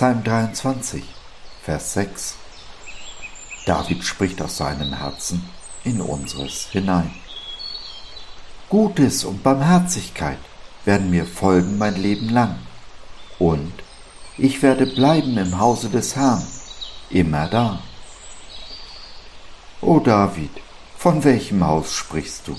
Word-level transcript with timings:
Psalm 0.00 0.24
23, 0.24 1.04
Vers 1.62 1.92
6. 1.92 2.34
David 3.66 4.02
spricht 4.02 4.40
aus 4.40 4.56
seinem 4.56 4.94
Herzen 4.94 5.46
in 5.84 6.00
unseres 6.00 6.68
hinein. 6.70 7.10
Gutes 8.70 9.24
und 9.26 9.42
Barmherzigkeit 9.42 10.38
werden 10.86 11.10
mir 11.10 11.26
folgen 11.26 11.76
mein 11.76 12.00
Leben 12.00 12.30
lang, 12.30 12.56
und 13.38 13.74
ich 14.38 14.62
werde 14.62 14.86
bleiben 14.86 15.36
im 15.36 15.58
Hause 15.58 15.90
des 15.90 16.16
Herrn, 16.16 16.46
immer 17.10 17.48
da. 17.48 17.80
O 19.82 19.98
David, 19.98 20.62
von 20.96 21.22
welchem 21.24 21.62
Haus 21.62 21.92
sprichst 21.92 22.48
du? 22.48 22.56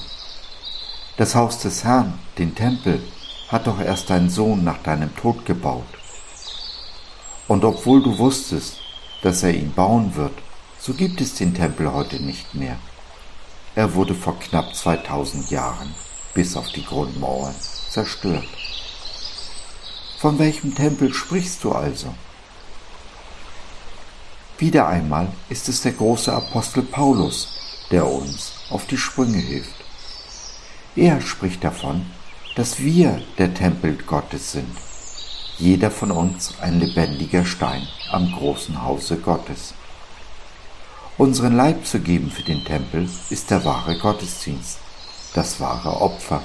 Das 1.18 1.34
Haus 1.34 1.58
des 1.58 1.84
Herrn, 1.84 2.20
den 2.38 2.54
Tempel, 2.54 3.02
hat 3.48 3.66
doch 3.66 3.80
erst 3.80 4.12
dein 4.12 4.30
Sohn 4.30 4.64
nach 4.64 4.84
deinem 4.84 5.16
Tod 5.16 5.44
gebaut. 5.48 6.01
Und 7.48 7.66
obwohl 7.66 8.02
du 8.02 8.18
wusstest, 8.18 8.78
dass 9.22 9.44
er 9.44 9.54
ihn 9.54 9.74
bauen 9.74 10.16
wird, 10.16 10.34
so 10.80 10.94
gibt 10.94 11.22
es 11.22 11.36
den 11.36 11.54
Tempel 11.54 11.92
heute 11.92 12.22
nicht 12.22 12.56
mehr. 12.56 12.78
Er 13.76 13.94
wurde 13.94 14.16
vor 14.16 14.40
knapp 14.40 14.76
2000 14.76 15.50
Jahren, 15.52 15.94
bis 16.34 16.58
auf 16.58 16.70
die 16.70 16.84
Grundmauern, 16.84 17.56
zerstört. 17.90 18.48
Von 20.18 20.40
welchem 20.40 20.76
Tempel 20.76 21.14
sprichst 21.14 21.64
du 21.64 21.72
also? 21.72 22.14
Wieder 24.58 24.88
einmal 24.88 25.32
ist 25.50 25.70
es 25.70 25.82
der 25.82 25.94
große 25.94 26.32
Apostel 26.32 26.84
Paulus, 26.84 27.48
der 27.90 28.06
uns 28.06 28.54
auf 28.70 28.86
die 28.86 28.98
Sprünge 28.98 29.40
hilft. 29.40 29.76
Er 30.96 31.22
spricht 31.22 31.64
davon, 31.64 32.06
dass 32.56 32.80
wir 32.80 33.22
der 33.38 33.54
Tempel 33.54 33.98
Gottes 34.06 34.52
sind 34.52 34.78
jeder 35.62 35.92
von 35.92 36.10
uns 36.10 36.56
ein 36.60 36.80
lebendiger 36.80 37.46
Stein 37.46 37.88
am 38.12 38.32
großen 38.32 38.84
Hause 38.84 39.18
Gottes. 39.18 39.76
Unseren 41.20 41.56
Leib 41.56 41.86
zu 41.86 42.00
geben 42.00 42.32
für 42.32 42.42
den 42.42 42.66
Tempel 42.66 43.08
ist 43.30 43.52
der 43.52 43.64
wahre 43.64 43.96
Gottesdienst, 44.00 44.80
das 45.36 45.60
wahre 45.60 46.02
Opfer. 46.02 46.42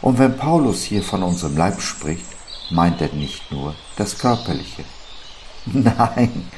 Und 0.00 0.18
wenn 0.18 0.38
Paulus 0.38 0.82
hier 0.82 1.02
von 1.02 1.22
unserem 1.22 1.58
Leib 1.58 1.82
spricht, 1.82 2.24
meint 2.70 3.02
er 3.02 3.12
nicht 3.12 3.52
nur 3.52 3.74
das 3.96 4.16
Körperliche. 4.16 4.84
Nein, 5.66 6.50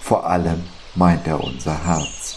vor 0.00 0.26
allem 0.26 0.64
meint 0.96 1.26
er 1.28 1.40
unser 1.40 1.84
Herz. 1.84 2.36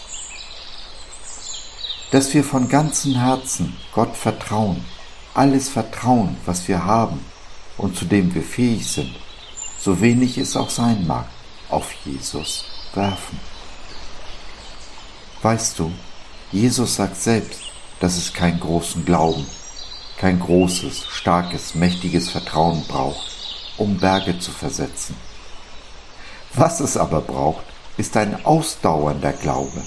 Dass 2.12 2.32
wir 2.34 2.44
von 2.44 2.68
ganzem 2.68 3.16
Herzen 3.16 3.76
Gott 3.92 4.16
vertrauen, 4.16 4.84
alles 5.34 5.68
vertrauen, 5.68 6.36
was 6.44 6.68
wir 6.68 6.84
haben, 6.84 7.24
und 7.80 7.96
zu 7.96 8.04
dem 8.04 8.34
wir 8.34 8.42
fähig 8.42 8.86
sind, 8.86 9.14
so 9.78 10.02
wenig 10.02 10.36
es 10.36 10.54
auch 10.54 10.68
sein 10.68 11.06
mag, 11.06 11.24
auf 11.70 11.90
Jesus 12.04 12.66
werfen. 12.92 13.40
Weißt 15.40 15.78
du, 15.78 15.90
Jesus 16.52 16.96
sagt 16.96 17.16
selbst, 17.16 17.60
dass 17.98 18.18
es 18.18 18.34
keinen 18.34 18.60
großen 18.60 19.06
Glauben, 19.06 19.46
kein 20.18 20.38
großes, 20.40 21.06
starkes, 21.10 21.74
mächtiges 21.74 22.28
Vertrauen 22.28 22.84
braucht, 22.86 23.26
um 23.78 23.96
Berge 23.96 24.38
zu 24.38 24.50
versetzen. 24.50 25.16
Was 26.52 26.80
es 26.80 26.98
aber 26.98 27.22
braucht, 27.22 27.64
ist 27.96 28.14
ein 28.18 28.44
ausdauernder 28.44 29.32
Glaube, 29.32 29.82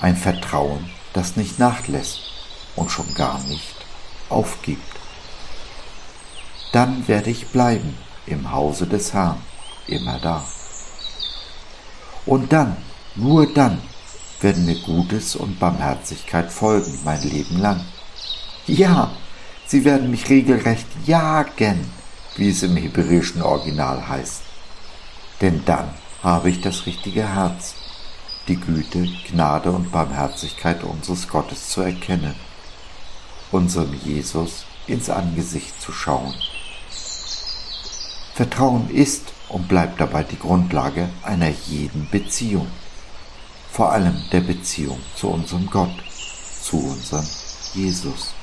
ein 0.00 0.16
Vertrauen, 0.16 0.90
das 1.14 1.36
nicht 1.36 1.58
nachlässt 1.58 2.20
und 2.76 2.90
schon 2.90 3.14
gar 3.14 3.42
nicht 3.44 3.76
aufgibt 4.28 5.03
dann 6.74 7.06
werde 7.06 7.30
ich 7.30 7.46
bleiben 7.46 7.96
im 8.26 8.50
Hause 8.50 8.88
des 8.88 9.14
Herrn, 9.14 9.40
immer 9.86 10.18
da. 10.18 10.44
Und 12.26 12.52
dann, 12.52 12.76
nur 13.14 13.46
dann, 13.46 13.80
werden 14.40 14.66
mir 14.66 14.80
Gutes 14.80 15.36
und 15.36 15.60
Barmherzigkeit 15.60 16.50
folgen 16.50 16.98
mein 17.04 17.22
Leben 17.22 17.60
lang. 17.60 17.80
Ja, 18.66 19.12
sie 19.66 19.84
werden 19.84 20.10
mich 20.10 20.28
regelrecht 20.28 20.88
jagen, 21.06 21.92
wie 22.36 22.50
es 22.50 22.64
im 22.64 22.76
hebräischen 22.76 23.42
Original 23.42 24.08
heißt. 24.08 24.42
Denn 25.40 25.62
dann 25.64 25.90
habe 26.24 26.50
ich 26.50 26.60
das 26.60 26.86
richtige 26.86 27.36
Herz, 27.36 27.74
die 28.48 28.58
Güte, 28.58 29.06
Gnade 29.30 29.70
und 29.70 29.92
Barmherzigkeit 29.92 30.82
unseres 30.82 31.28
Gottes 31.28 31.68
zu 31.68 31.82
erkennen, 31.82 32.34
unserem 33.52 33.94
Jesus 33.94 34.64
ins 34.88 35.08
Angesicht 35.08 35.80
zu 35.80 35.92
schauen 35.92 36.34
Vertrauen 38.34 38.90
ist 38.90 39.32
und 39.48 39.68
bleibt 39.68 40.00
dabei 40.00 40.24
die 40.24 40.38
Grundlage 40.38 41.08
einer 41.22 41.50
jeden 41.68 42.10
Beziehung, 42.10 42.66
vor 43.70 43.92
allem 43.92 44.24
der 44.32 44.40
Beziehung 44.40 44.98
zu 45.14 45.28
unserem 45.28 45.70
Gott, 45.70 45.94
zu 46.60 46.78
unserem 46.78 47.24
Jesus. 47.74 48.34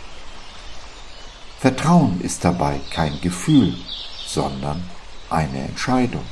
Vertrauen 1.60 2.22
ist 2.22 2.46
dabei 2.46 2.80
kein 2.90 3.20
Gefühl, 3.20 3.76
sondern 4.26 4.82
eine 5.30 5.60
Entscheidung. 5.60 6.24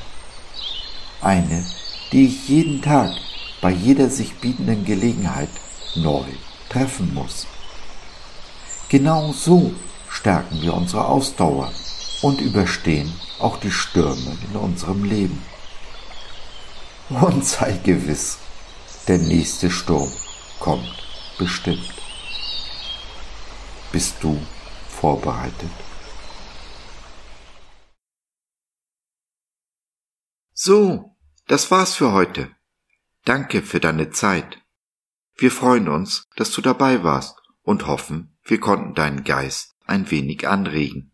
Eine, 1.20 1.66
die 2.14 2.28
ich 2.28 2.48
jeden 2.48 2.82
Tag 2.82 3.12
bei 3.60 3.72
jeder 3.72 4.10
sich 4.10 4.36
bietenden 4.36 4.86
Gelegenheit 4.86 5.50
neu 5.96 6.24
treffen 6.70 7.14
muss. 7.14 7.46
Genau 8.88 9.34
so 9.34 9.74
stärken 10.10 10.62
wir 10.62 10.74
unsere 10.74 11.06
Ausdauer 11.06 11.74
und 12.22 12.40
überstehen 12.40 13.12
auch 13.40 13.58
die 13.58 13.72
Stürme 13.72 14.38
in 14.50 14.56
unserem 14.58 15.04
Leben. 15.04 15.42
Und 17.10 17.44
sei 17.46 17.78
gewiss, 17.84 18.38
der 19.08 19.18
nächste 19.18 19.72
Sturm 19.72 20.12
kommt 20.60 21.04
bestimmt. 21.38 21.94
Bist 23.92 24.18
du 24.22 24.40
vorbereitet? 24.88 25.72
So, 30.54 31.16
das 31.48 31.72
war's 31.72 31.96
für 31.96 32.12
heute. 32.12 32.52
Danke 33.26 33.64
für 33.64 33.80
deine 33.80 34.12
Zeit. 34.12 34.62
Wir 35.36 35.52
freuen 35.52 35.88
uns, 35.88 36.28
dass 36.36 36.52
du 36.52 36.62
dabei 36.62 37.04
warst 37.04 37.42
und 37.64 37.88
hoffen, 37.88 38.38
wir 38.44 38.60
konnten 38.60 38.94
deinen 38.94 39.24
Geist 39.24 39.76
ein 39.86 40.12
wenig 40.12 40.48
anregen. 40.48 41.14